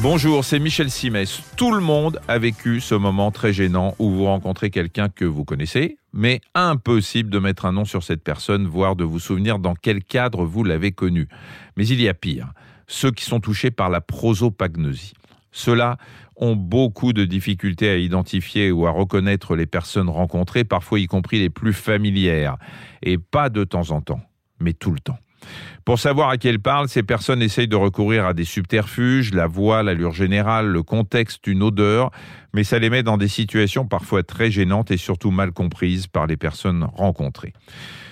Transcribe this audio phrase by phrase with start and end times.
[0.00, 1.42] Bonjour, c'est Michel Simès.
[1.56, 5.44] Tout le monde a vécu ce moment très gênant où vous rencontrez quelqu'un que vous
[5.44, 9.74] connaissez, mais impossible de mettre un nom sur cette personne, voire de vous souvenir dans
[9.74, 11.26] quel cadre vous l'avez connu.
[11.76, 12.52] Mais il y a pire,
[12.86, 15.14] ceux qui sont touchés par la prosopagnosie.
[15.50, 15.98] Ceux-là
[16.36, 21.40] ont beaucoup de difficultés à identifier ou à reconnaître les personnes rencontrées, parfois y compris
[21.40, 22.56] les plus familières,
[23.02, 24.20] et pas de temps en temps,
[24.60, 25.18] mais tout le temps.
[25.84, 29.46] Pour savoir à qui elle parle, ces personnes essayent de recourir à des subterfuges, la
[29.46, 32.10] voix, l'allure générale, le contexte, une odeur,
[32.52, 36.26] mais ça les met dans des situations parfois très gênantes et surtout mal comprises par
[36.26, 37.54] les personnes rencontrées.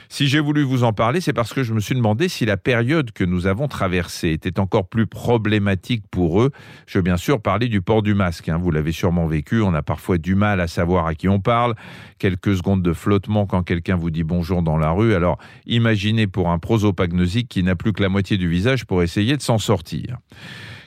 [0.09, 2.57] Si j'ai voulu vous en parler, c'est parce que je me suis demandé si la
[2.57, 6.51] période que nous avons traversée était encore plus problématique pour eux.
[6.87, 8.49] Je veux bien sûr parler du port du masque.
[8.49, 8.59] Hein.
[8.59, 9.61] Vous l'avez sûrement vécu.
[9.63, 11.75] On a parfois du mal à savoir à qui on parle.
[12.19, 15.15] Quelques secondes de flottement quand quelqu'un vous dit bonjour dans la rue.
[15.15, 19.37] Alors imaginez pour un prosopagnosique qui n'a plus que la moitié du visage pour essayer
[19.37, 20.19] de s'en sortir.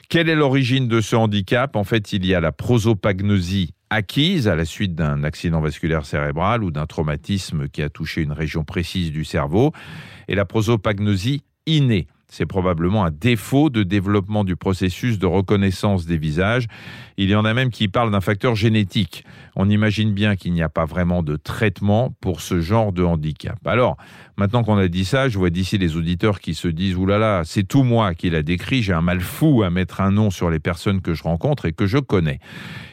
[0.08, 1.76] Quelle est l'origine de ce handicap?
[1.76, 6.62] En fait, il y a la prosopagnosie acquise à la suite d'un accident vasculaire cérébral
[6.62, 9.72] ou d'un traumatisme qui a touché une région précise du cerveau,
[10.28, 12.06] et la prosopagnosie innée.
[12.32, 16.68] C'est probablement un défaut de développement du processus de reconnaissance des visages.
[17.16, 19.24] Il y en a même qui parlent d'un facteur génétique.
[19.56, 23.58] On imagine bien qu'il n'y a pas vraiment de traitement pour ce genre de handicap.
[23.66, 23.96] Alors,
[24.36, 27.18] maintenant qu'on a dit ça, je vois d'ici les auditeurs qui se disent Ouh là
[27.18, 30.30] là, c'est tout moi qui l'a décrit, j'ai un mal fou à mettre un nom
[30.30, 32.38] sur les personnes que je rencontre et que je connais.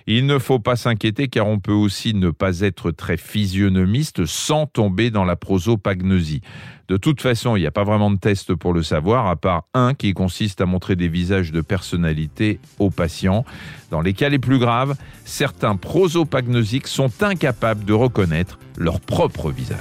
[0.08, 4.65] Il ne faut pas s'inquiéter car on peut aussi ne pas être très physionomiste sans
[4.65, 6.41] tomber dans la prosopagnosie.
[6.88, 9.66] De toute façon, il n'y a pas vraiment de test pour le savoir, à part
[9.73, 13.45] un qui consiste à montrer des visages de personnalité aux patients.
[13.92, 19.78] Dans les cas les plus graves, certains prosopagnosiques sont incapables de reconnaître leur propre visage.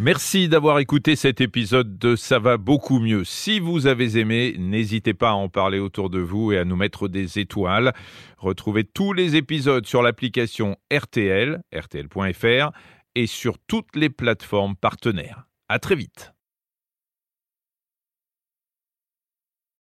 [0.00, 3.24] Merci d'avoir écouté cet épisode de Ça va beaucoup mieux.
[3.24, 6.76] Si vous avez aimé, n'hésitez pas à en parler autour de vous et à nous
[6.76, 7.92] mettre des étoiles.
[8.36, 12.70] Retrouvez tous les épisodes sur l'application RTL, rtl.fr
[13.16, 15.48] et sur toutes les plateformes partenaires.
[15.68, 16.32] À très vite.